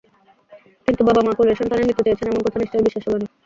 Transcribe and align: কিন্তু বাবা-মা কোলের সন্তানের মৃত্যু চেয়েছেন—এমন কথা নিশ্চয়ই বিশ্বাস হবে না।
কিন্তু 0.87 1.01
বাবা-মা 1.07 1.33
কোলের 1.35 1.57
সন্তানের 1.59 1.87
মৃত্যু 1.87 2.03
চেয়েছেন—এমন 2.05 2.41
কথা 2.43 2.57
নিশ্চয়ই 2.59 2.85
বিশ্বাস 2.87 3.03
হবে 3.07 3.19
না। 3.19 3.27